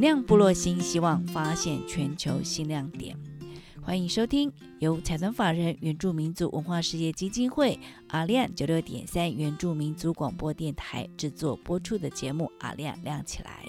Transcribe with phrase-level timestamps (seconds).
[0.00, 3.14] 亮部落新希望，发现全球新亮点。
[3.82, 13.64] 欢迎收听由财团法人原住民族文化事业基金会阿亮九六点三原住民族广播电台制作播出的节目《阿亮亮起来》。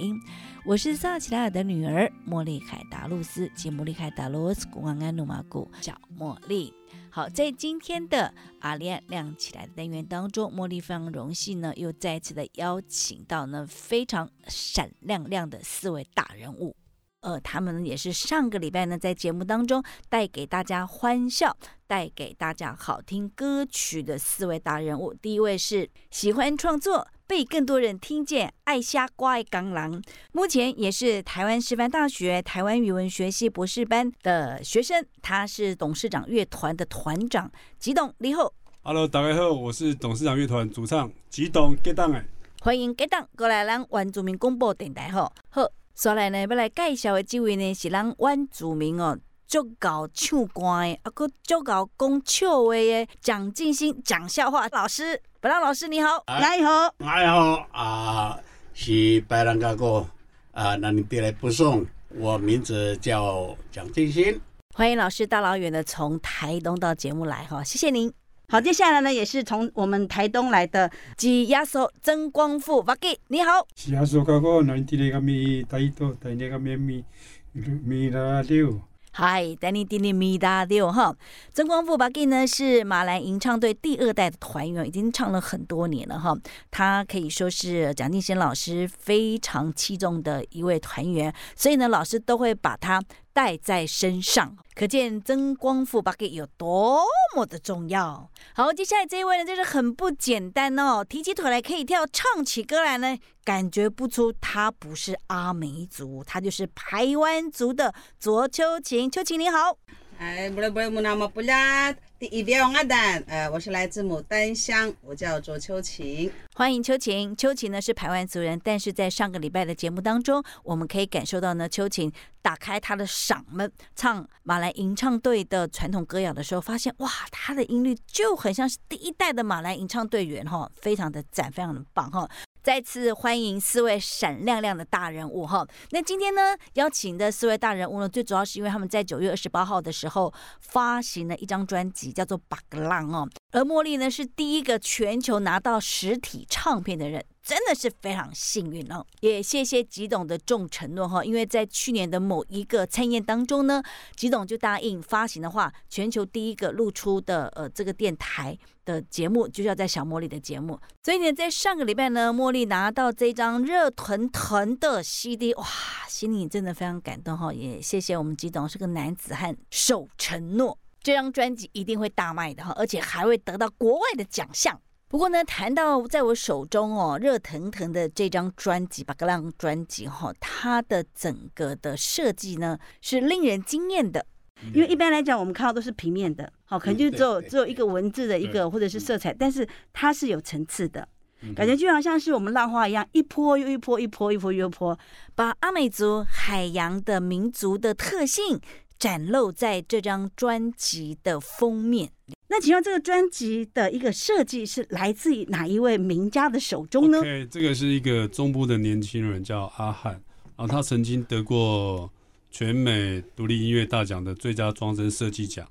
[0.66, 6.74] 我是萨奇拉尔的女儿茉莉凯达露斯及茉莉海达罗斯古安安努马古小茉莉。
[7.10, 16.76] 好，在今天的阿亮亮起来的单元当中，茉莉非常荣幸呢，又再次的邀请到呢非常闪亮亮的四位大人物。
[17.22, 21.56] 呃，他们也是上个礼拜呢，在节目当中带给大家欢笑、
[21.86, 25.14] 带给大家好听歌曲的四位大人物。
[25.14, 35.06] 第一位是喜欢创作、被更多人听见、爱瞎瓜爱钢狼，目前也是台湾师范大学台湾语文学系博士班的学生。
[35.22, 38.52] 他是董事长乐团的团长吉董李厚。
[38.82, 42.26] Hello，大家好，我是董事长乐团主唱吉董 Get 哎，
[42.62, 45.70] 欢迎 Get Down 过来，咱原住民广播电台吼好。
[46.02, 57.68] 再来呢，要来介绍的这位呢，是咱原住民哦，足够唱歌的，啊，佮足够讲笑话的蒋进新讲笑话老师，白浪老师你好，你好，你好。
[57.72, 58.40] 啊，
[58.74, 60.08] 是白浪哥哥。
[60.54, 61.86] 啊，那你别来不送，
[62.16, 64.42] 我名字叫蒋进新，
[64.74, 68.12] 欢迎老师大老远的从台东到节目来哈，谢谢您。
[68.52, 73.66] 好，接下来呢，也是从我们台东来的吉亚索曾光富瓦吉，你好。
[73.74, 77.06] 吉亚索哥哥，南地那米台东，台那个米米
[77.54, 78.82] 米拉六。
[79.14, 81.16] 嗨，丹尼丁尼米达六哈，
[81.54, 86.38] 曾光富巴吉呢是马来吟唱队第二代的团员，已经唱了很多年了哈。
[86.70, 93.02] 他可以说是蒋劲贤老师非常器重的一位团员，所以呢，老师都会把他。
[93.34, 97.02] 带在身上，可见增光富 b u 有多
[97.36, 98.30] 么的重要。
[98.54, 109.10] 好，接下来这一位呢，就是很不简单哦，提起腿来可以跳，唱起歌来呢，感觉不出他不是阿美族，他就是台湾族的卓秋晴。
[109.10, 109.78] 秋晴你好。
[110.22, 111.92] 哎，不啦不啦，木那么不啦。
[112.20, 116.32] 第一遍阿丹，呃，我是来自牡丹乡，我叫卓秋晴。
[116.54, 117.36] 欢迎秋晴。
[117.36, 132.30] 秋晴呢是台湾族人，但是在上个礼拜的节目当中，我们可以感受到呢，秋晴打开他的嗓门唱马来吟唱队的传统歌谣的时候，发现哇，他的音律就很像是第一代的马来吟唱队员哈，非常的赞，非常的棒哈。
[132.64, 135.68] 再次欢迎四位闪亮亮的大人物哈。
[135.90, 143.28] 那今天呢，邀请的四位大人物呢，最主要是因为他们在九月二十八号的时候发行了一张专辑，叫做《巴格浪》哦。
[143.52, 147.26] 而茉莉呢，是第一个全球拿到实体唱片的人。
[147.44, 153.82] 真的是非常幸运哦，也谢谢吉董的重承诺哈，因为在去年的某一个餐宴当中呢，
[154.16, 158.56] 吉董就答应发行的话，全球第一个露出的呃这个电台
[158.92, 165.66] 的节目就要在小茉莉的节目，所以呢，在上个礼拜呢，茉莉拿到这张热腾腾的 CD，哇，
[166.08, 174.80] 心里真的非常感动哈，也谢谢我们吉总是个男子汉，守承诺，这张专辑一定会大卖的哈，而且还会得到国外的奖项。
[175.08, 184.26] 不过呢，谈到在我手中哦，热腾腾的这张专辑《巴格浪》专辑哈，它的整个的设计呢是令人惊艳的。
[184.74, 191.08] 因为一般来讲，我们看到都是平面的，好，可能就只有只有一个文字的一个或者是色彩，但是它是有层次的，
[191.56, 194.98] 感觉就好像是我们浪花一样，一波又一波，一波一波又一波，
[195.34, 198.60] 把阿美族海洋的民族的特性
[199.00, 202.12] 展露在这张专辑的封面。
[202.50, 210.12] 那请问这个专辑的一个设计是来自于哪一位名家的手中呢？OK，这个是一个中部的年轻人叫阿汉，
[210.58, 212.12] 然后他曾经得过
[212.52, 215.68] 全美独立音乐大奖的最佳装帧设计奖。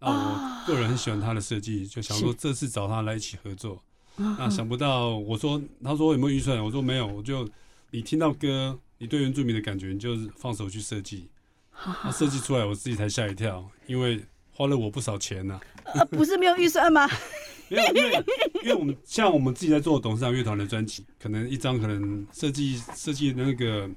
[0.00, 3.82] 那，我个人很喜欢他的设计，就想说这次找他来一起合作。
[4.16, 6.62] 那想不到，我说他说有没有预算？
[6.62, 7.48] 我说没有，我就
[7.92, 11.28] 你听到歌，你对原住民的感觉，你就是放手去设计。
[11.72, 14.20] 他设计出来，我自己才吓一跳，因为。
[14.56, 17.08] 花了我不少钱呢，呃，不是没有预算吗？
[17.68, 18.24] 没有，因为
[18.62, 23.90] 因为我们像我们自己在做董事长乐团的专辑，可能一张可能设计设计的那个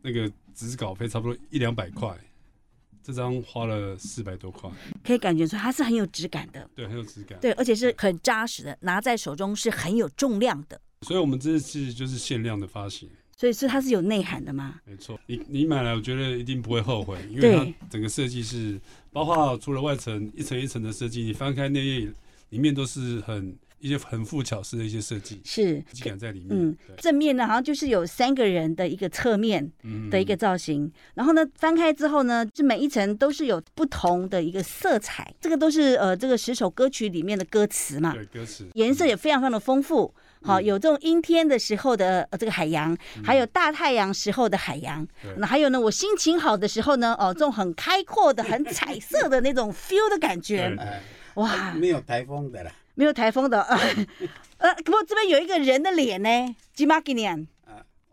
[0.00, 2.16] 那个纸稿费差不多一两百块，
[3.02, 4.70] 这张花了四百多块，
[5.02, 7.38] 可以感觉出它是很有质感的，对，很有质感。
[7.40, 10.80] 对，而且是很扎实的，拿在手中是很有重量的。
[11.02, 14.80] 所以我们这次就是限量的发行，所以是它是有内涵的吗。
[14.84, 15.18] 没错。
[15.26, 18.78] 你你买来，我觉得一定不会后悔，因为它整个设计是，
[19.10, 22.12] 包括除了外层一层一层的设计，你翻开内页
[22.50, 26.48] 里面都是很一些很富巧思的一些设计，是，质感在里面。
[26.50, 40.14] 嗯，正面呢好像就是有三个人的一个侧面嗯的一个造型，然后呢翻开之后呢，这每一层都是有不同的一个色彩，这个都是呃这个十首歌曲里面的歌词嘛，对歌词颜色也非常非常的丰富。
[40.42, 50.74] 好，有这种阴天的时候的呃这个海洋，还有大太阳时候的海洋，对那还有呢，我心情好的时候呢，哦，这种很开阔的、很彩色的那种 feel 的感觉
[51.34, 53.62] 哇，没有台风的啦，没有台风的，
[54.58, 57.46] 呃，不过这边有一个人的脸呢，吉玛吉尼安，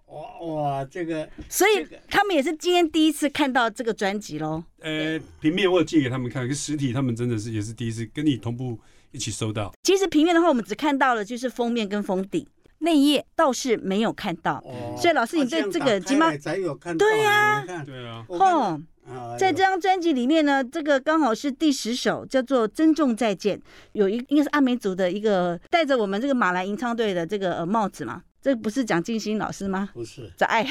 [0.06, 4.64] 哇哇，这个所以他们也是今天第一次看到这个专辑喽。
[4.80, 8.80] 呃，平面我有借给他们看，可是实体他们真的是也是第一次跟你同步
[9.12, 9.74] 一起收到。
[9.84, 12.48] 其实平面的话，我们只看到了就是封面跟封底，
[12.78, 14.64] 内页倒是没有看到。
[14.66, 18.82] 哦，所以老师你对这个啊吉玛才有看到，对呀对啊，哦，啊
[19.38, 23.58] 在这张专辑里面呢，这个刚好是第十首，叫做《珍重再见》，
[23.94, 29.90] 有一应该是阿美族的一个戴着我们这个马来吟唱队的这个呃帽子嘛，这不是蒋劲新老师吗？
[29.94, 30.46] 不是，在。
[30.48, 30.68] 爱，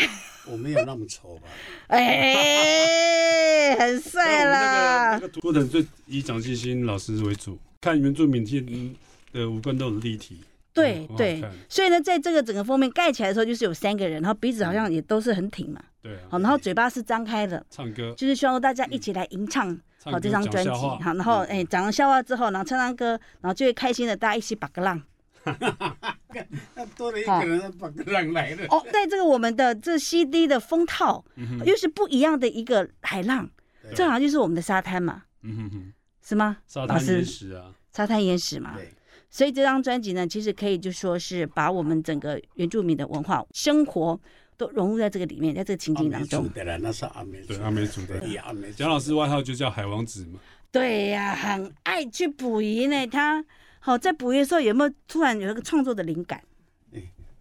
[0.46, 1.42] 我没有那么丑吧？
[1.88, 5.20] 哎，很帅啦个那！
[5.20, 8.94] 个图腾最以蒋劲新老师为主，看原住民嗯
[9.32, 10.40] 的五官都很立体，
[10.72, 25.02] 对对，所以呢，在这个整个封面盖起来的时候，就是有三个人，然后鼻子好像也都是很挺嘛，对啊，好，然后嘴巴是张开的，唱歌，就是希望大家一起来吟唱好这张专辑，好，然后哎讲了笑话之后，然后唱唱歌，然后就会开心的大家一起把个浪。
[26.74, 28.66] 那多了一个人把个浪来了。
[28.68, 33.48] 哦，在这个我们的这 CD 的封套，嗯，又是不一样的一个海浪，
[33.82, 33.94] 对。
[33.94, 36.58] 这好像就是我们的沙滩嘛，嗯哼哼，是吗？
[36.66, 38.74] 沙滩岩石啊，沙滩岩石嘛。
[38.74, 38.92] 对，
[39.30, 44.20] 所以这张专辑呢，其实可以就说是把我们整个原住民的文化生活
[44.56, 46.54] 都融入在这个里面，在这个情阿美境当中族。
[46.54, 48.20] 的啦，那是阿美族对，阿美族的。
[48.20, 53.06] 对阿美蒋老师外号就叫海王子嘛，对呀、很爱去捕鱼呢。
[53.06, 53.44] 他
[53.78, 56.42] 好在捕鱼的时候有没有突然有一个创作的灵感？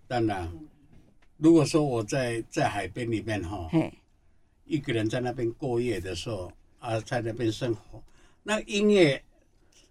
[0.08, 0.52] 当然，
[1.38, 3.92] 如果说我在在海边里面哈，嘿，
[4.66, 8.04] 一个人在那边过夜的时候啊，在那边生活，
[8.44, 9.20] 那音乐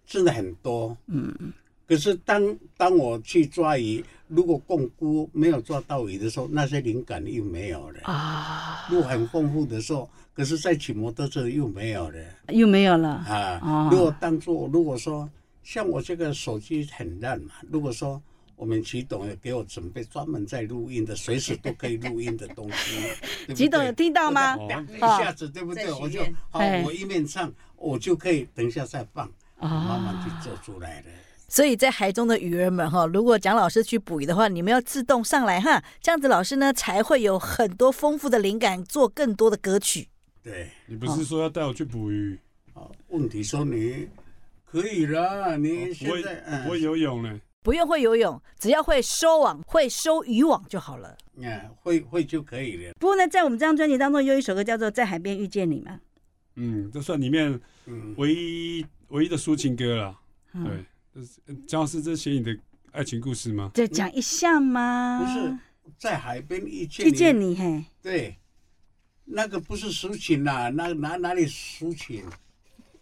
[0.05, 0.95] 真的很多。
[1.07, 1.53] 嗯，
[1.87, 7.99] 可是当当我去抓鱼，如果共估没有抓到鱼的时候，那些灵感又没有了。
[8.03, 13.09] 啊，路很丰富的时候，可是，在骑摩托车又没有了又没有了。
[13.09, 13.59] 啊。
[13.61, 15.29] 哦如果当初如果说
[15.63, 18.21] 像我这个手机很烂嘛，如果说
[18.55, 23.01] 我们齐董有给我准备专门在录音的，随时都可以录音的东西，
[23.45, 24.55] 对不对吉董有听到吗？
[24.55, 25.91] 哦一下子对不对？
[25.93, 29.29] 我就好哎，我一面唱，我就可以等一下再放，
[29.59, 31.09] 啊慢慢去做出来的。
[31.55, 40.09] 所以在海中的鱼儿们哈，如果蒋老师去捕鱼的话，你们要自动上来哈，这样子老师呢才会有很多丰富的灵感，做更多的歌曲。
[40.43, 42.37] 对，你不是说要带我去捕鱼？
[42.73, 44.05] 啊，问题说你
[44.65, 46.35] 可以啦，你现在
[46.65, 47.39] 不会嗯，游泳呢？
[47.63, 51.15] 不用会游泳，只要会收网、会收渔网就好了。
[51.37, 52.93] 嗯，会会就可以了。
[52.99, 56.01] 不过呢，在我们这张专辑当中，有一首歌叫做《在海边遇见你》嘛。
[56.57, 60.19] 嗯，这算里面嗯，唯一唯一的抒情歌了。
[60.53, 60.83] 嗯，对，这
[61.23, 62.57] 是呃姜老师，这写你的
[62.91, 63.71] 爱情故事吗？
[63.73, 65.19] 再讲一下吗。
[65.19, 65.57] 不是
[65.97, 68.35] 在海边遇见遇见你，嘿，对，
[69.23, 72.23] 那个不是抒情啦，那哪哪里抒情？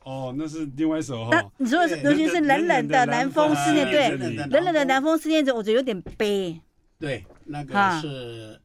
[0.04, 1.52] 哦，那是另外一首那哈。
[1.58, 4.10] 你说对尤其是冷冷的南风思念，对，
[4.48, 6.60] 冷冷的南风思念着，我觉得有点悲，
[7.00, 8.60] 对，那个啊是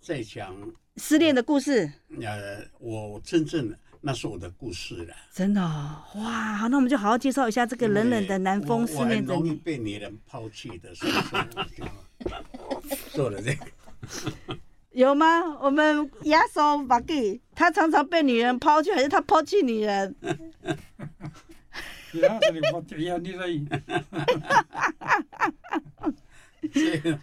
[0.00, 0.56] 在讲
[0.96, 5.14] 失恋的故事，呃，我真正那是我的故事了。
[5.32, 6.54] 真的哦哇！
[6.54, 9.54] 好，那我们就好好介绍一下这个冷冷的南风思念我我容易。
[9.56, 13.66] 被女人抛弃的，所以说我就 做了这个。
[14.92, 15.40] 有吗？
[15.60, 20.14] 我们亚手马蒂，他常常被女人抛弃，还是他抛弃女人？
[26.72, 27.18] 所以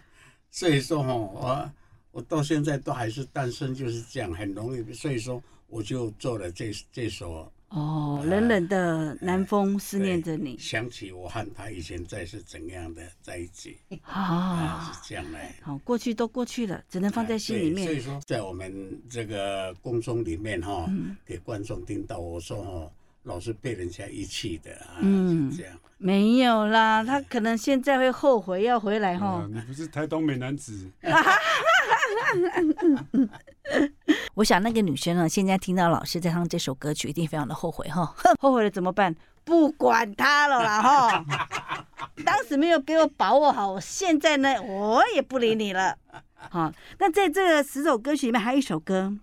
[0.50, 1.72] 所以说哈，我
[2.12, 4.92] 我到现在都还是单身，就是这样，很容易。
[4.92, 7.50] 所以说我就做了这这首。
[7.70, 10.56] 哦，冷冷的南风思念着你。
[10.56, 15.38] 想起我和他以前在是怎样的在一起啊，啊，是这样的。
[15.62, 17.84] 好，过去都过去了，只能放在心里面。
[17.84, 22.88] 对所以说，在我们这个宫中里面哈，嗯给观众听到我说哈，
[23.24, 25.76] 老是被人家遗弃的啊，嗯是这样。
[25.98, 29.50] 没有啦，他可能现在会后悔要回来哈啊。
[29.52, 30.88] 你不是台东美男子？
[34.36, 38.14] 我想那个女生呢，现在听到老师在唱这首歌曲，一定非常的后悔哈。
[38.38, 39.16] 后悔了怎么办？
[39.44, 41.24] 不管他了啦哈！
[42.22, 45.96] 当时没有给我把握好，我现在呢，我也不理你了。
[46.34, 49.16] 好，那在这个十首歌曲里面，还有一首歌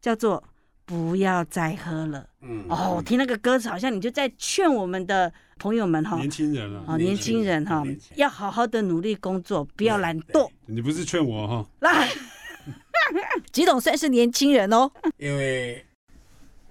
[0.00, 0.42] 叫做
[0.84, 2.20] 《不要再喝了》。
[2.40, 7.84] 嗯，哦，我听那个歌词，好像你就在劝我们的朋友们哈，年轻人啊，哦，年轻人哈
[8.16, 10.50] 要好好的努力工作，不要懒惰。
[10.66, 11.66] 你不是劝我哈？
[11.80, 12.10] 来，
[13.54, 15.80] 吉董算是年轻人哦，因为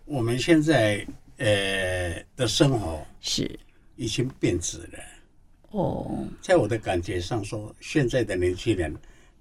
[0.03, 3.49] 我们现在呃的生活是。
[3.95, 4.99] 已经变质了。
[5.69, 8.93] 哦，在我的感觉上说，现在的年轻人，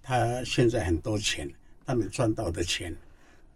[0.03, 1.51] 他现在很多钱，
[1.85, 2.95] 他们赚到的钱，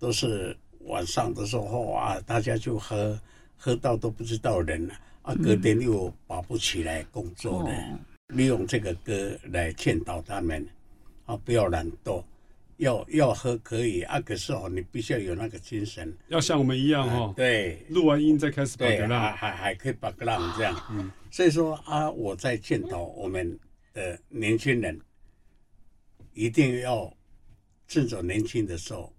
[0.00, 3.16] 都是晚上的时候啊，大家就喝，
[3.56, 7.98] 喝到都不知道人了啊，隔天又爬不起来工作了，哦。
[8.34, 10.66] 利用这个歌来劝导他们
[11.26, 12.24] 啊，不要懒惰，
[12.78, 19.36] 要要喝可以啊，可是哦，你必须要有那个精神，要像我们一样啊哈，对，录完音再开始把对，还歌浪。
[19.36, 20.86] 还还可以把格浪这样。
[20.90, 23.58] 嗯，所以说啊，我在劝导我们
[23.94, 25.00] 的年轻人，
[26.34, 27.12] 一定要
[27.88, 29.14] 趁着年轻的时候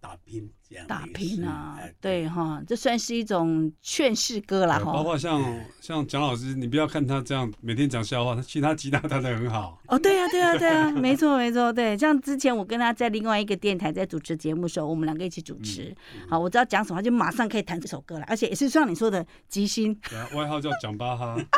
[0.00, 0.48] 打拼，
[0.88, 5.04] 打拼啊哎，对哈，这算是一种劝世歌啦包。
[5.04, 5.42] 括像
[5.80, 9.80] 像蒋老师，你不要看他这样每天讲笑话，他其他吉他弹的很好。
[9.86, 11.96] 哦，对呀、对呀、对啊、 没错，没错，对。
[11.96, 15.94] 像之前我跟他在另外一个电台在主持节目的时候，我们两个一起主持。
[16.28, 19.94] 好，我知道讲什么，他就马上可以弹这首歌了，而且也是像你说的即兴。
[20.08, 21.36] 对啊，外号叫蒋巴哈。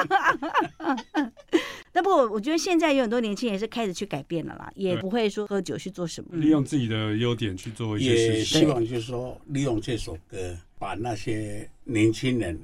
[1.95, 6.37] 那不过我觉得现在有很多年轻人是开始去改变了啦，也不会说喝酒去做什么。
[6.37, 8.61] 利用自己的优点去做一些事情。
[8.61, 12.55] 希望就是说，利用这首歌，把那些年轻人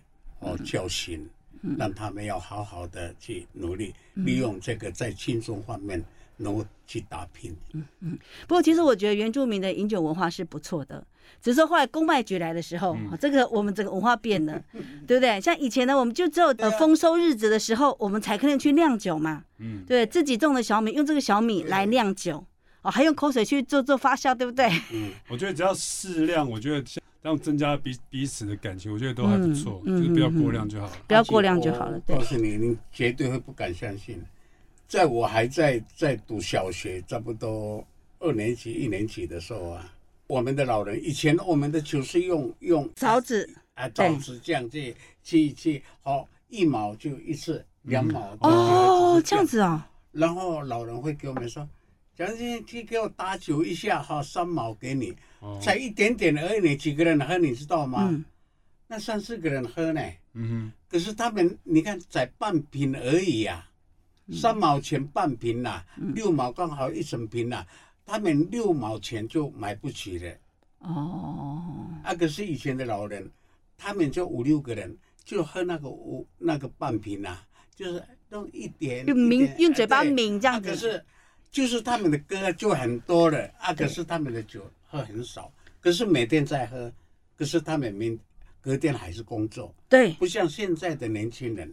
[0.41, 0.65] 哦嗯。
[0.65, 1.27] 叫醒，
[1.79, 6.05] 让他们要好好的去努力，利用这个在轻松方面
[6.37, 7.57] 能够去打拼。
[7.73, 8.19] 嗯嗯。
[8.49, 11.07] 不过其实我觉得原住民的饮酒文化是不错的，
[11.41, 14.61] 只是说后来公卖局来的时候，这个我们这个文化变了，
[15.07, 15.41] 对不对？
[15.41, 22.45] 像以前呢，我们就只有呃丰收日子的时候，我们才可能去酿酒嘛，嗯，对，自己种的小米，用这个小米来酿酒，
[22.83, 24.69] 哦，还用口水去做做发酵，对不对？
[24.93, 30.97] 嗯，我觉得只要适量，我觉得像这样增加彼彼此的感情，我觉得都还不错，就是不要过量就好了。
[31.07, 32.27] 不要过量就好了，对我告。
[32.27, 34.21] 诉你，你绝对会不敢相信。
[34.89, 37.87] 在我还在在读小学，差不多
[38.19, 39.91] 二年级、一年级的时候啊，
[40.27, 49.47] 我们的老人以前我们的酒是用用勺子啊勺子这样去去去，好一毛就一次，两毛就哦，这样。
[49.47, 51.67] 子哦，然后老人会给我们说
[52.15, 58.09] ：“蒋先生，去给我打酒一下哈，三毛给你，哦，才一点点而已，你几个人喝你知道吗？
[58.11, 58.25] 嗯，
[58.87, 60.01] 那三四个人喝呢。”
[60.35, 63.67] 嗯可是他们，你看才半瓶而已呀、
[64.31, 67.67] 三毛钱半瓶啦、六毛刚好一整瓶啊、
[68.07, 70.35] 他们六毛钱就买不起了。
[70.79, 71.63] 哦，
[72.03, 73.31] 啊，可是以前的老人，
[73.77, 80.69] 他们就五六个人就喝那个五那个半瓶啊，就是用一点，用抿用嘴巴抿这样子。
[80.69, 81.05] 啊可是
[81.53, 86.91] 就是他们的歌就很多了啊，可是他们的酒喝很少，可是每天在喝，
[87.37, 88.19] 可是他们明
[88.61, 89.73] 隔天还是工作。
[89.89, 91.73] 对，不像现在的年轻人，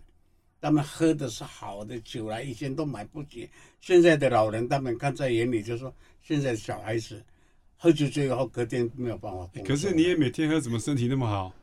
[0.60, 3.50] 他们喝的是好的酒啦，以前都买不起。
[3.80, 7.24] 现在的老人，他们看在眼里，就说现在小孩子
[7.78, 9.64] 喝酒醉后，隔天没有办法工作。
[9.64, 11.54] 可是你也每天喝，怎么身体那么好？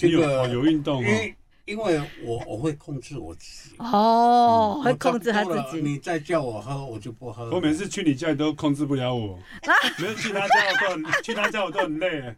[0.00, 1.34] 有有运动哦。
[1.70, 5.80] 因为我我会控制我自己，哦，会控制他自己。
[5.80, 7.50] 你再叫我喝，我就不喝了。
[7.52, 9.38] 我每次去你家，你都控制不了我。
[9.98, 12.34] 每次去他家，我都很去他家，我都很累。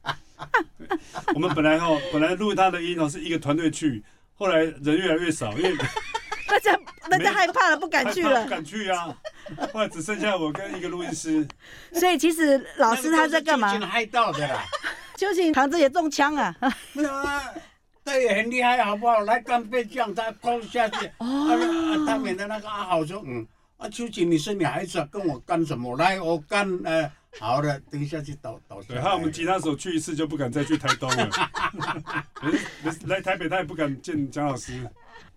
[1.35, 4.05] 我们本来哦，本来录他的音哦，是一个团队去，
[4.37, 5.75] 后来人越来越少，因为
[6.47, 8.51] 大家大家害怕了，不敢去了不。
[8.51, 9.17] 敢去啊。
[9.73, 11.49] 后来只剩下我跟一个录音师。
[11.95, 13.81] 所以其实老师他在干嘛？
[13.81, 14.63] 害到的啦。
[15.17, 16.55] 究竟扛着也中枪啊！
[18.05, 19.21] 没有啊，他也很厉害，好不好？
[19.21, 21.07] 来干杯，这样他抛下去。
[21.19, 25.97] 哦啊，那他们的那个阿豪说，嗯，啊，秋瑾你是女孩子啊，跟我干什么？
[25.97, 29.03] 来，我干，呃，好了，等一下去倒倒下对，来。
[29.03, 31.31] 害我们吉他手去一次就不敢再去台东了。
[33.07, 34.89] 来台北，他也不敢见蒋老师。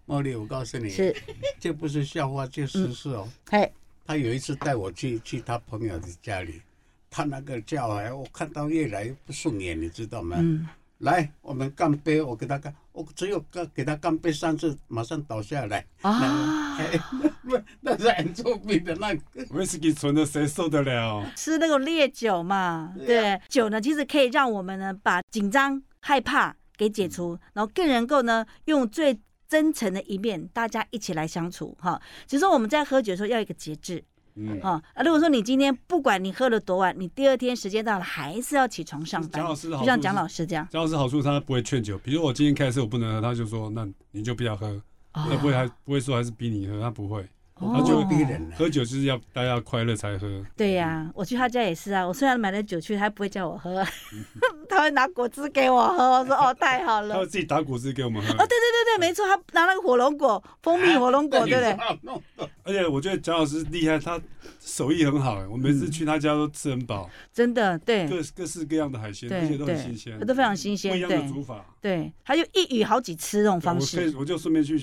[0.08, 1.16] 茉莉，我告诉你，是，
[1.60, 3.28] 这不是笑话，这事实哦。
[3.50, 3.72] 嘿，
[4.06, 6.62] 他有一次带我去去他朋友的家里，
[7.10, 10.38] 他那个叫哎，我看到越来越不顺眼，你知道吗？
[10.40, 10.68] 嗯，
[11.00, 15.86] 来，我们干杯，我给他干，我只有干给他干杯三次，马上倒下来。
[16.02, 16.98] 啊，哎，
[17.44, 19.46] 不， 那是很作弊的那个。
[19.52, 21.30] 威士忌纯的谁受得了？
[21.36, 32.02] 吃那种烈酒嘛，对，酒呢其实可以让我们呢把紧张、害怕给解除，然后更能够呢用最真诚的一面，大家一起来相处哈。
[32.26, 34.04] 只是我们在喝酒的时候要一个节制。
[34.36, 44.68] 嗯，哈啊，如果说你今天不管你喝了多晚，你第二天时间到了还是要起床上班蒋老师，好就像蒋老师这样，蒋老师好处他不会劝酒，比如我今天开车我不能喝，他就说那你就不要喝，
[45.14, 45.28] 哦。
[45.30, 48.56] 他不会还不会说还是逼你喝，他不会，哦他就逼人了。
[48.58, 52.06] 喝酒就是要大家快乐才喝，对呀、我去他家也是啊。
[52.06, 53.82] 我虽然买了酒去，他不会叫我喝，
[54.68, 56.04] 他会拿果汁给我喝。
[56.20, 57.14] 我说 哦，太好了。
[57.16, 62.48] 他会自己打果汁给我们喝哦，对对对对，没错，他拿那个火龙果，蜂蜜火龙果， 对不对？
[62.64, 64.20] 而且我觉得蒋老师厉害，他
[64.60, 71.66] 手艺很好，我每嗯次去他家都吃很饱，真的，对各各式各样的海鲜，而且都很新鲜对，，都非常新鲜，不一样的煮法。
[71.80, 74.14] 对，他就一语好几吃这种方式，。
[74.18, 74.78] 我就顺便去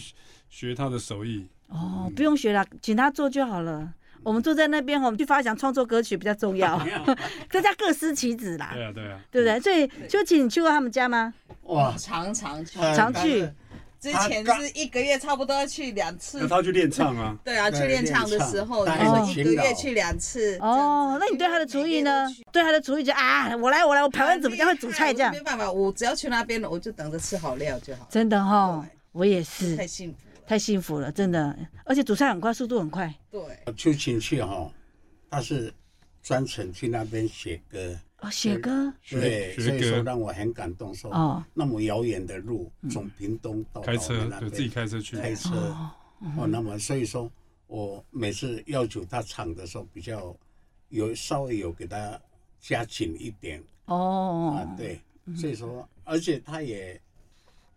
[0.48, 1.46] 学他的手艺。
[1.72, 3.92] 哦，不用学了，请他做就好了。
[4.22, 6.78] 我们坐在那边，我们去发想创作歌曲比较重要，
[7.50, 9.60] 大家各司其职啦，对啊，对啊，对不对？
[9.60, 11.34] 所以秋瑾，你去过他们家吗？
[11.64, 13.50] 哇，常常去，呃常去。
[13.98, 16.48] 之前是一个月差不多要去两次那。
[16.48, 20.58] 他去练唱啊，对啊，去练唱的时候，一个月去两次。
[20.60, 22.26] 哦，那你对他的厨艺呢？
[22.50, 25.40] 对他的厨艺就啊，我来我来，我台湾怎么样会煮菜这样没？
[25.42, 28.06] 办法，我只要去那边了，我就等着吃好料就好。
[28.10, 30.31] 真的哈，我也是太，幸福了。
[30.46, 33.12] 太幸福了，真的，而且煮菜很快，速度很快。
[33.30, 33.40] 对，
[33.74, 34.70] 秋琴去哈，
[35.30, 35.72] 他是
[36.22, 38.92] 专程去那边写歌，哦，写歌？
[39.08, 40.02] 对，学所以说歌。
[40.02, 45.50] 让我很感动，说哦，那么遥远的路，从屏东到开车自己开车去，开车。
[45.54, 45.90] 哦，
[46.38, 47.30] 哦，那么所以说
[47.66, 50.36] 我每次要求他唱的时候，比较
[50.90, 52.20] 有稍微有给他
[52.60, 53.62] 加紧一点。
[53.86, 55.00] 啊哦，，对，
[55.36, 57.00] 所以说，而且他也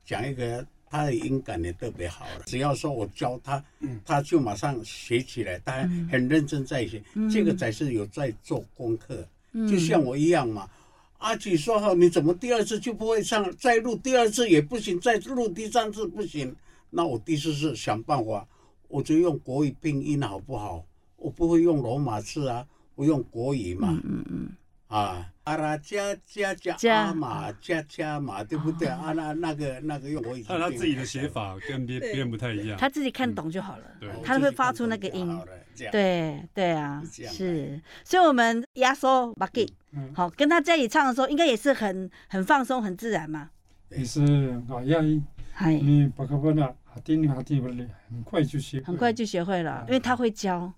[0.05, 3.63] 讲一个他的音感也特别好了，只要说我教他，
[4.05, 9.27] 他就马上学起来，他很认真在学，这个才是有在做功课，
[9.69, 10.69] 就像我一样嘛。
[11.17, 13.49] 阿吉说好，你怎么第二次就不会唱？
[13.57, 16.55] 再录第二次也不行，再录第三次不行。
[16.91, 18.47] 那我第四次想办法，
[18.87, 20.85] 我就用国语拼音好不好？
[21.17, 23.99] 我不会用罗马字啊，我用国语嘛。
[24.03, 24.49] 嗯嗯，
[24.87, 27.81] 啊，阿拉加加加加阿玛加。
[27.87, 28.87] 加嘛，对不对？
[28.87, 32.77] 啊，那那个那个用他他自己的写，法跟别别人不太一样。
[32.77, 34.09] 他自己看懂就好了，对。
[34.23, 35.39] 他会发出那个音。
[35.75, 37.79] 对，对对啊，是。
[38.03, 40.11] 所以我们压缩 b u g 嗯。
[40.15, 43.49] 好跟他在一起唱的时候，应该也是很很放松、很自然嘛。
[43.89, 44.21] 也是
[44.67, 45.21] 啊，亚裔，
[45.53, 50.73] 嗨，你巴克本啊，哈丁哈丁不嘞，很快就学，很快就学会了，因为他会教，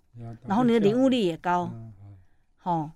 [0.45, 1.93] 然后你的领悟力也高，嗯
[2.63, 2.91] 哦，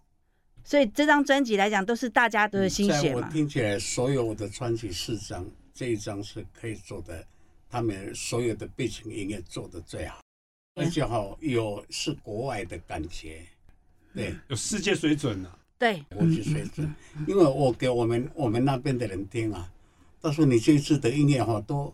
[0.63, 3.21] 所以这张专辑来讲都是大家的心血在我。
[3.23, 7.25] 听起来，所有的专辑四张，这一张是可以做的，
[7.69, 10.21] 他们所有的背景音乐做的最好，
[10.75, 13.41] 而且哈有是国外的感觉，
[14.13, 16.93] 对，有世界水准啊，对，国际水准。
[17.27, 19.69] 因为我给我们我们那边的人听啊，
[20.21, 21.93] 他说你这一次的音乐哈都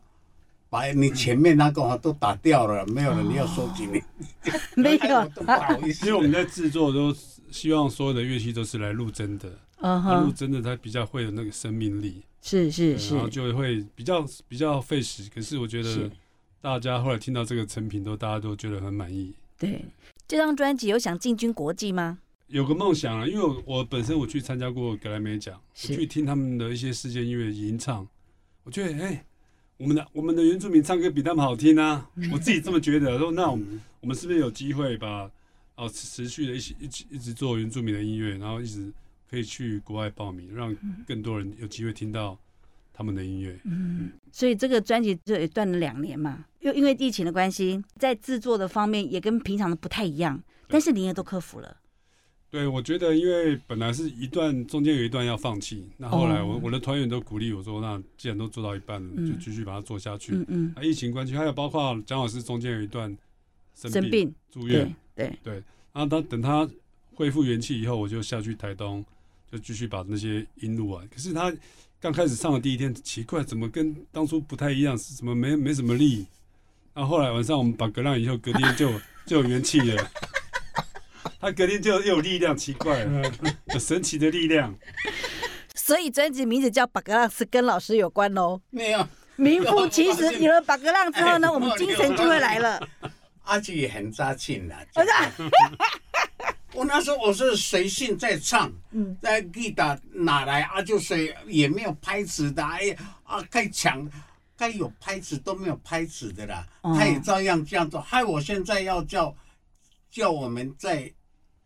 [0.69, 4.01] 把你前面那个哈都打掉了，没有了，你要收集你，
[4.75, 6.05] 没有 不好意思。
[6.05, 7.15] 因为我们在制作都
[7.51, 9.49] 希望所有的乐器都是来录真的，
[9.81, 15.29] 嗯那录哼，真的它比较会有那个生命力，是是是然后就会比较比较费时。
[15.33, 16.09] 可是我觉得
[16.61, 19.33] 大家后来听到这个成品都大家都觉得很满意。
[19.57, 19.83] 对。
[20.27, 22.19] 这张专辑有想进军国际吗？
[22.47, 28.05] 有个梦想啊，因为我我本身我去参加过格莱美奖，我去听他们的一些世界音乐吟唱，
[28.63, 29.25] 我觉得哎、
[29.77, 33.17] 我们的我们的原住民唱歌比他们好听啊， 我自己这么觉得。
[33.17, 35.29] 说那我们我们是不是有机会把
[35.77, 38.91] 哦持续的一起一起一直做原住民的音乐，然后一直
[39.29, 40.75] 可以去国外报名，让
[41.07, 42.37] 更多人有机会听到
[42.91, 43.57] 他们的音乐。
[43.63, 51.77] 嗯，所以这个专辑就也断了两年嘛，又因为疫情的关系，在制作的方面也跟平常的不太一样，但是你也都克服了。
[52.49, 60.33] 对，我觉得因为本来是一段中间有一段要放弃，那后来我、哦我的团员都鼓励我说，那既然都做到一半了，嗯就继续把它做下去。
[60.33, 63.15] 嗯嗯，那疫情关系，还有包括蒋老师中间有一段
[63.79, 65.53] 生生病，住院，对对，
[65.93, 66.67] 然后他等他
[67.13, 69.05] 恢复元气以后，我就下去台东，
[69.51, 71.07] 就继续把那些音录完。
[71.09, 71.53] 可是他
[71.99, 74.97] 刚开始唱的第一天，奇怪，怎么跟当初不太一样？
[74.97, 76.25] 是怎么没没什么力？
[76.93, 78.91] 然后后来晚上我们把隔浪以后，隔天就
[79.25, 80.11] 就有元气了。
[81.39, 83.31] 他隔天就又有力量，奇怪了，
[83.73, 84.73] 有神奇的力量。
[85.75, 88.59] 所以专辑名字叫《把格浪》是跟老师有关喽。
[88.71, 92.79] 没有，名副其实， 有了把格浪之后呢，我们精神就会来了。
[93.47, 94.85] 阿吉也很扎劲啦。
[96.73, 99.17] 我那时候我是随性在唱，嗯。
[99.21, 104.07] 在 g 打哪来啊就随也没有拍子的，哎呀啊该抢
[104.55, 106.93] 该有拍子都没有拍子的啦，哦。
[106.95, 109.35] 他也照样这样做，害我现在要叫
[110.11, 111.11] 叫我们在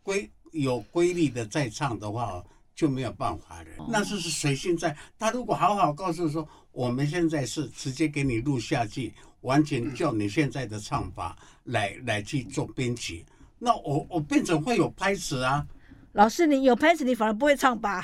[0.04, 2.42] 规有规律的在唱的话
[2.76, 13.26] 就没有办法了，那是是随性在，他如果好好告诉说我们现在是直接给你录下去，完全照你现在的唱法来来去做编曲。
[13.60, 15.66] 那我我变成会有拍子啊。
[16.14, 18.04] 老师，你有拍子，你反而不会唱吧？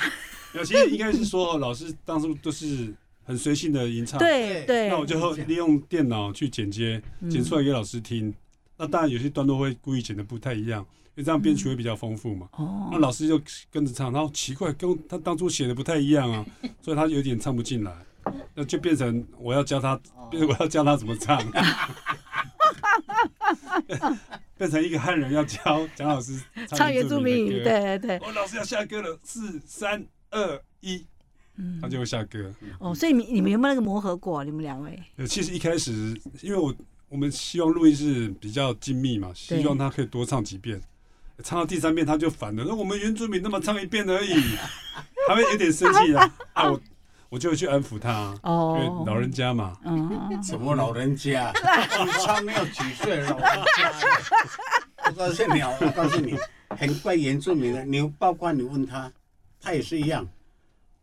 [0.53, 4.17] 有其实应该是说，老师当初都是很随性的吟唱。
[4.17, 8.33] 对对，那我就利用电脑去剪接，剪出来给老师听。
[8.77, 12.47] 那当然有些段落会故意剪的不太一样，因为这样编曲会比较丰富嘛。
[12.53, 12.89] 哦。
[12.91, 16.45] 那老师就跟着唱，然后奇怪，跟他当初写的不太一样啊，
[16.81, 17.91] 所以他有点唱不进来，
[18.55, 21.41] 那就变成我要教他，变 成我要教他怎么唱。
[24.57, 28.17] 变成一个汉人要教蒋老师唱原住民语，对对。
[28.17, 31.05] 哦，老师要下歌了，四三二一，
[31.57, 32.51] 嗯，他就会下歌。
[32.79, 34.43] 哦，所以你你们有没有那个磨合过？
[34.43, 34.99] 你们两位？
[35.27, 36.73] 其实一开始，因为我
[37.07, 40.81] 我们希望录音是比较精密嘛，希望他可以多唱几遍。
[41.43, 44.33] 唱到第三遍他就烦了，那我们原住民那么唱一遍而已，
[45.27, 46.33] 他会有点生气啊。
[46.53, 46.81] 啊，我
[47.29, 49.77] 我就会去安抚他，因为老人家嘛。
[49.83, 51.51] 嗯，什么老人家？
[52.05, 53.91] 你唱没有几岁老人家？
[55.05, 56.35] 我告诉你，我告诉你，
[56.69, 59.11] 很怪原住民的，你包括你问他，
[59.61, 60.25] 他也是一样。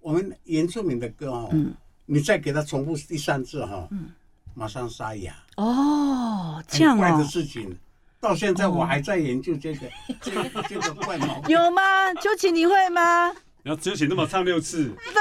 [0.01, 1.51] 我们原住民的歌哦，
[2.07, 3.89] 你再给他重复第三次哈，
[4.55, 5.35] 马上沙哑。
[5.57, 7.77] 哦，这样怪的事情。
[8.21, 9.81] 到现在我还在研究这个
[10.23, 11.55] 这个这个怪毛病。
[11.55, 11.83] 有吗？
[12.15, 13.31] 秋晴你会吗？
[13.63, 14.89] 你要秋晴那么唱六次？
[14.89, 15.15] 对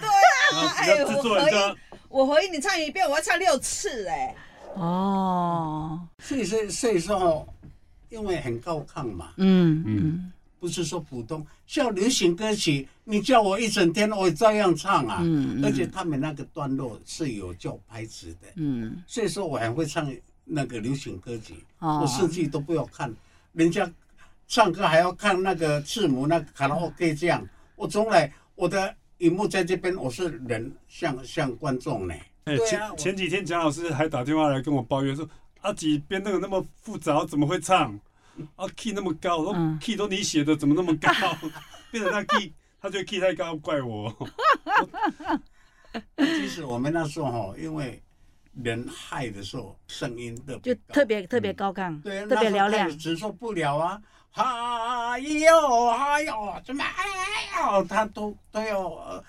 [0.00, 0.31] 对啊！
[0.76, 1.76] 哎，我回应，
[2.08, 4.34] 我回应你唱一遍，我要唱六次哎。
[4.74, 7.46] 哦，所以说所以说，
[8.08, 9.32] 因为很高亢嘛。
[9.36, 15.18] 嗯嗯，不是说普通像流行歌曲，你叫我一整天我也照样唱啊。
[15.22, 15.64] 嗯嗯。
[15.64, 18.48] 而且他们那个段落是有叫拍子的。
[18.56, 19.02] 嗯。
[19.06, 20.12] 所以说我很会唱。
[20.44, 23.14] 那个流行歌曲，我甚至都不要看，
[23.52, 23.88] 人家
[24.48, 27.46] 唱歌还要看那个字母，那卡拉 OK 这样。
[27.76, 32.14] 我从来我的荧幕在这边，我是人像像观众呢。
[32.44, 35.28] 哎，前前几天蒋老师还打电话来跟我抱怨说
[35.62, 37.94] ：“阿吉编那个那么复杂，怎么会唱？
[38.56, 41.08] 啊，key 那么高，我说 key 都你写的，怎么那么高？
[41.92, 44.12] 变成他 key，他觉得 key 太高，怪我。
[46.16, 48.02] 其实我们那时候哈，因为。
[48.62, 53.98] 人嗨的时候，声音的就特别特别高亢，对，特别嘹亮，承受不了啊！
[54.32, 57.04] 哎呦，哎呦，怎么哎
[57.72, 59.22] 呦，他都都要，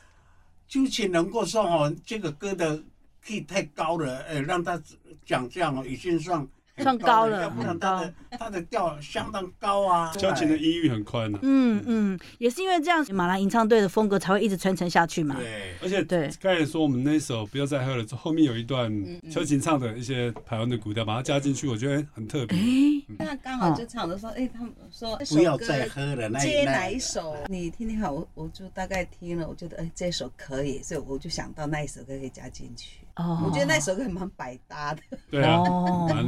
[0.67, 2.81] 究竟能够说哦，这个歌的
[3.23, 4.81] key 太高了，呃，让他
[5.25, 6.47] 讲这样哦，已经算。
[6.81, 10.11] 算高了，很高，它的调相当高啊。
[10.13, 11.37] 交情的音域很宽呢。
[11.43, 15.35] 嗯嗯，也是因为这样，马来吟唱队的风格才会一直传承下去嘛。
[15.39, 18.91] 对，而且对，刚才说我们那首不要再喝了，后面有一段
[19.29, 22.57] 秋琴唱的一些台湾的古调，把它加进去，我觉得很特别。
[23.19, 27.35] 那刚好就唱的说，哎，他们说不要再喝了，那接哪一首？
[27.47, 32.97] 你听听好，我我就大概听了，我觉得哎，这首可以，所以我就想到那一首歌可以加进去。
[33.15, 35.01] 哦，我觉得那首歌蛮百搭的。
[35.29, 35.61] 对啊，
[36.09, 36.25] 蛮，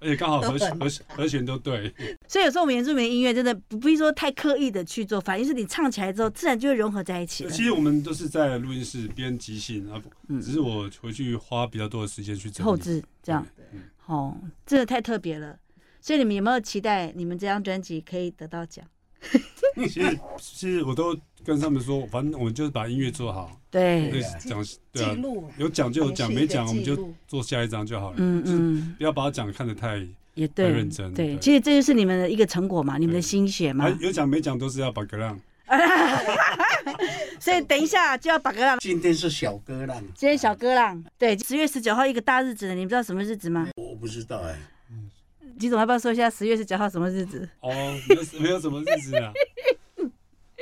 [0.00, 1.94] 而且刚好和和和弦都对。
[2.26, 7.48] 所以有时候我们原住民音乐真的不必说太刻意的去做，反而是你唱起来之后，自然就会融合在一起。
[7.48, 10.02] 其实我们都是在录音室编即兴啊，
[10.40, 13.46] 只是我回去花比较多的时间去后置这样。
[14.06, 15.56] 哦，真的太特别了。
[16.00, 18.84] 所以你们有没有期待你们这张专辑可以得到奖？
[19.74, 23.58] 其实，其实我都跟他们说，反正我们就是把音乐做好。
[23.70, 25.16] 对，讲对啊，
[25.56, 28.16] 有讲就有讲，没讲我们就做下一张就好了。
[28.18, 31.12] 嗯嗯，不要把讲看得太也对认真。
[31.14, 33.88] 对，其实这就是你们的一个成果嘛，你们的心血嘛。
[34.00, 35.38] 有讲没讲都是要把歌浪。
[37.38, 38.78] 所以等一下就要把歌浪。
[38.80, 40.02] 今天是小歌浪。
[40.14, 43.68] 今天小歌浪，对，十月十九号一个大日子，你们知道什么日子吗？
[43.76, 44.58] 我不知道哎。
[45.58, 47.48] 吉总要不要说一下十月十九号什么日子？
[47.60, 47.70] 哦，
[48.08, 49.32] 没有没有什么日子啊，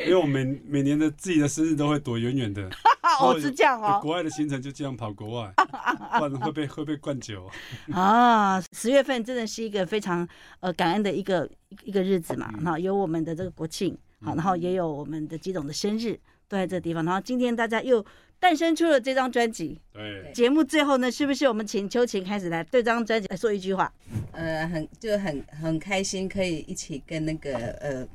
[0.05, 2.69] 因为我每每年的自己的生日都会躲远远的。
[3.21, 3.99] 哦，是这样哦。
[4.03, 5.53] 国外的行程就这样跑国外，
[6.19, 7.49] 不然会被会被灌酒。
[7.93, 10.27] 啊，十月份真的是一个非常
[10.61, 11.49] 呃感恩的一个
[11.85, 12.53] 一个日子嘛。
[12.61, 17.05] 那有我们的这个国庆，好，然后也有我们的吉总的生日，都在这个地方。
[17.05, 18.05] 然后今天大家又。
[18.39, 19.81] 诞生出了这张专辑。
[19.95, 23.91] 对，节目最后呢，是不是我们请秋晴开始来对这张专辑来说一句话？
[24.33, 28.07] 呃，很就很很开心，可以一起跟那个呃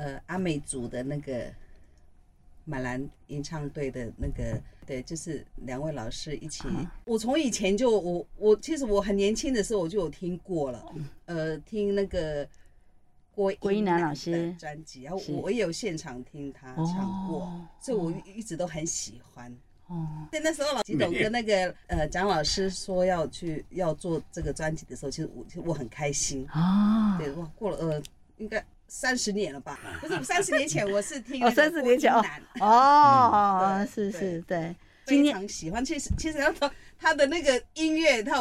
[0.00, 1.52] 呃阿美族的那个
[2.64, 6.64] 马兰吟唱队的那个，对，就是两位老师一起。
[7.04, 10.94] 我从以前就我我其实我很年轻的时候我就有听过了，
[11.26, 12.48] 呃，听那个。
[13.32, 17.48] 郭郭一南老师的专辑，然后我也有现场听他唱过，
[17.80, 19.50] 所以我一直都很喜欢。
[19.86, 27.16] 哦，在那时候老吉董跟那个呃蒋老师说要去要做这个专辑的时候，其实我其实我很开心啊。
[27.18, 28.02] 对，哇，过了呃
[28.38, 29.78] 应该三十年了吧？
[30.00, 32.22] 不是三十年前我是听哦三十年前哦
[32.60, 34.74] 哦是是对，
[35.06, 35.82] 非常喜欢。
[35.84, 38.36] 其实其实他他的那个音乐，他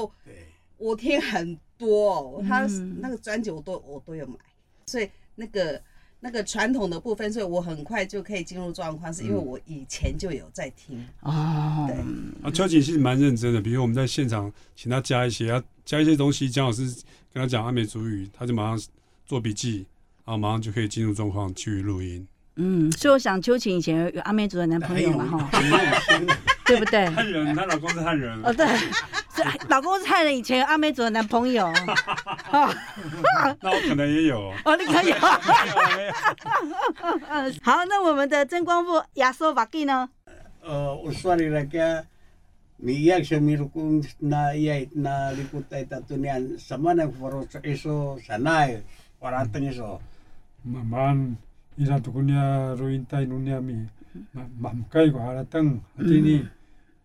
[0.78, 2.98] 我听很多哦，他嗯。
[3.00, 4.36] 那个专辑我都我都有买，
[4.88, 5.82] 所以那个
[6.20, 11.08] 那个传统的部分，所以我很快就可以进入状况，是因为我以前就有在听。
[11.22, 11.96] 哦，对，
[12.44, 16.84] 啊，秋瑾其实蛮认真的，比如我们在现场请他加一些，他加一些东西，姜老师
[17.32, 18.82] 跟他讲阿美族语，他就马上
[19.26, 19.86] 做笔记，
[20.30, 22.28] 然后马上就可以进入状况去录音。
[22.56, 25.50] 嗯，所以我想秋瑾以前有阿美族的男朋友嘛，哈。
[26.68, 27.10] 对不对？
[27.10, 31.66] 汉人，她老公是汉人，哦，对，是老公是汉人，以前有阿美族的男朋友，
[32.54, 32.70] 哦，
[33.60, 34.54] 那我可能也有。
[34.66, 35.06] 哦，你可以。
[35.06, 36.14] 没有
[37.64, 40.08] 好，那我们的真光部亚索瓦吉呢
[40.64, 42.06] ？uh, usually like
[42.78, 48.78] ni yak sa mirukung na iya na likutai tatunian sama na foro sa iso sanay
[49.20, 50.00] waratang iso
[50.66, 51.38] maman
[51.78, 53.88] ira tukunya ruinta inunia mi
[54.60, 56.44] mamkai ko haratang atini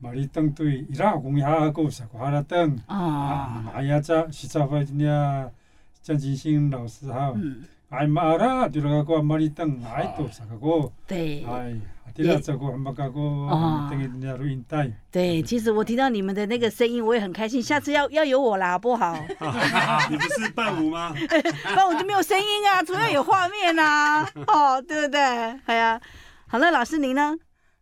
[0.03, 8.69] maritang tui ira kung ya ko sa ko haratang 哦，ayacha sisafa jan jinxing 老师哈嗯，ai mara
[8.69, 13.87] diraga maritang ai to sa ko 对 ai atira sa ko hamaka ko Ah.
[13.91, 17.63] tengi dunia rointai 对，其实我听到你们的那个声音，我也很开心。
[17.63, 19.15] 下次要要有我啦，好不好？
[20.11, 21.15] 你不是伴舞吗？
[21.77, 25.21] 伴舞就没有声音啊，除了有画面啊， 哦，对不对？
[25.67, 26.01] 哎呀，
[26.49, 27.37] 好了，老师您呢？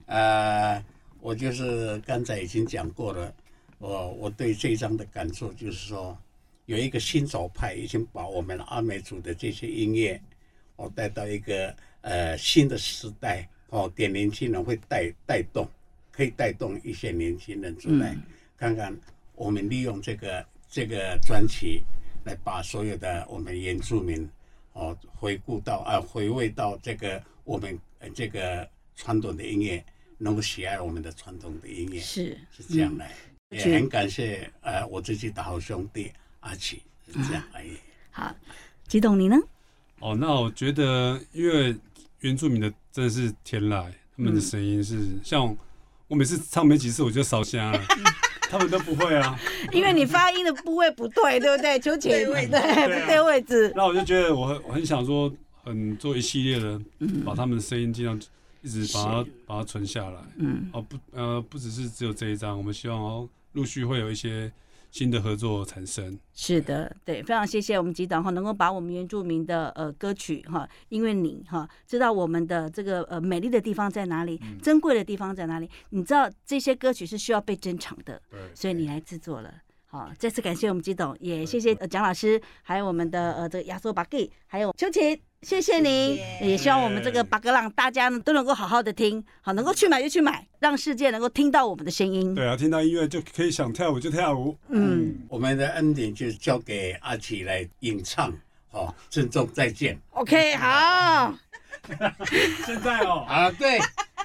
[0.06, 0.82] 呃，
[1.20, 3.32] 我就是刚才已经讲过了，
[3.78, 6.16] 我我对这一章的感受就是说，
[6.66, 10.20] 有一个新手派已经把我们阿美族的这些音乐，
[10.76, 15.68] 哦带到一个呃新的时代，哦给年轻人会带带动，
[16.10, 18.16] 可以带动一些年轻人出来，
[18.56, 18.96] 看看
[19.34, 21.82] 我们利用这个这个专辑
[22.24, 24.28] 来把所有的我们原住民
[24.72, 29.84] 哦回顾到啊回味到这个我们呃这个传统的音乐，
[30.16, 33.10] 能够喜爱我们的传统的音乐，是是这样来，
[33.50, 36.10] 嗯也很感谢呃我自己的好兄弟
[36.42, 37.76] 阿奇，这样而已。
[38.10, 38.32] 好，
[38.86, 39.36] 吉董你呢？
[39.98, 41.76] 哦，那我觉得，因为
[42.20, 45.56] 原住民的真的是天籁，他们的声音是、像
[46.08, 47.80] 我每次唱没几次我就烧香了，
[48.50, 49.38] 他们都不会啊。
[49.72, 51.78] 因为你发音的部位不对，对不对？
[51.80, 53.72] 秋瑾 对位置对不对位置？
[53.74, 55.32] 那我就觉得我很我很想说，
[55.64, 56.80] 很做一系列的，
[57.24, 58.20] 把他们的声音尽量
[58.60, 60.20] 一直把它把它存下来。
[60.36, 64.52] 嗯，哦不呃不只是只有这一张，我们希望哦陆续会有一些
[64.92, 66.16] 新的合作产生。
[66.34, 79.52] 是的，对，非常谢谢我们吉董哈，能够把我们原住民的呃歌曲哈，因为你哈知道我们的这个呃美丽的地方在哪里，珍贵的地方在哪里，你知道这些歌曲是需要被珍藏的，对，所以你来制作了。
[79.86, 92.32] 好，再次感谢我们吉董，也谢谢呃蒋老师，还有我们的呃这个亚索巴吉，还有秋琴，谢谢您，谢也希望我们这个八格朗大家呢都能够好好的听，好，能够去买就去买，让世界能够听到我们的声音。
[92.32, 94.56] 对啊，听到音乐就可以想跳舞就跳舞。
[94.68, 98.32] 嗯我们的恩典就交给阿奇来吟唱，
[98.70, 99.98] 好、郑重再见。
[100.12, 101.34] ，OK，好，
[102.64, 103.80] 现在哦，啊，对，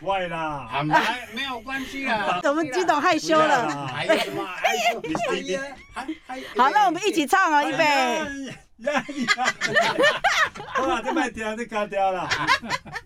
[0.06, 0.95] 坏啦，啊，没
[1.34, 2.39] 没有关系啦。
[2.45, 3.88] 我们吉董害羞了。
[3.88, 4.45] 还有什么？
[4.45, 5.60] 还有还有
[5.93, 8.53] 还还好，那我们一起唱哦，预备。
[8.78, 9.04] 呀呀！
[10.68, 12.30] 好了，这麦调就卡掉了，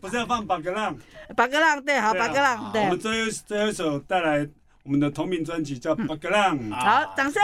[0.01, 0.97] 不是要放巴格浪？
[1.35, 4.47] 巴格浪对，好，对啊巴格朗我们，最后最后一首带来
[4.83, 6.59] 我们的同名专辑叫《巴格浪》。
[6.73, 7.41] 好，掌声。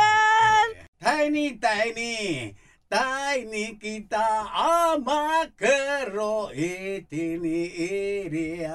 [1.00, 2.56] 带你带你
[2.90, 5.68] 带你给他阿玛格
[6.12, 8.72] 罗伊蒂尼伊利亚，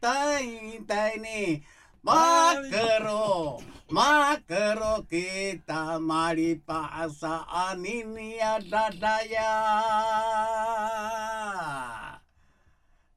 [0.00, 1.62] 带你带你
[2.00, 3.62] 马格罗。
[3.94, 9.54] Makro kita mari pasaan ini ada daya.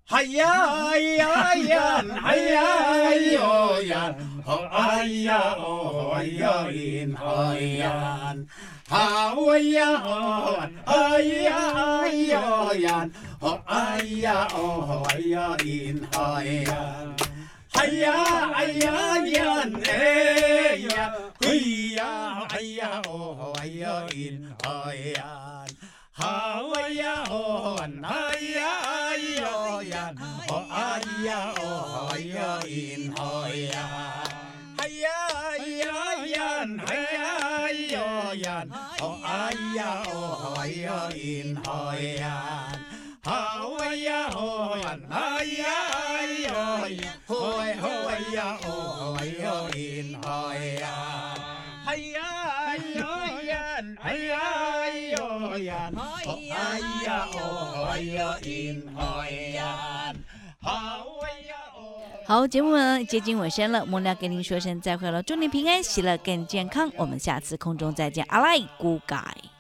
[0.06, 0.54] Haya
[0.94, 2.68] ayan, haya
[3.10, 4.13] ayoyan,
[4.46, 8.46] ho aya oh ayoin ayan.
[8.86, 11.60] Hawaya on, haya
[12.06, 13.10] ayoyan,
[13.42, 17.37] ho aya oh ayoin ayan.
[17.88, 24.04] 哎呀，哎呀，人哎呀，嘿呀，哎呀，哦，哎呀，
[24.65, 25.23] 哎呀，
[26.12, 30.17] 好哎呀，哦，哎呀，哎呀，人
[30.50, 32.67] 哦，哎呀，哦，哎呀，哎
[33.56, 33.80] 呀，
[34.76, 35.08] 哎呀，
[35.47, 37.23] 哎呀，哎呀，
[37.63, 37.95] 哎呀，
[38.34, 38.69] 人
[39.00, 41.71] 哦，哎呀，哦，哎呀，人哎
[42.19, 42.67] 呀，
[43.23, 43.32] 好
[43.80, 45.38] 哎呀，哦，人哎呀。
[45.39, 45.97] 哎呀
[62.26, 69.57] 好节目们接近尾声了莫亮跟您说声再会了祝您平安喜乐更健康我们下次空中再见阿赖 good guy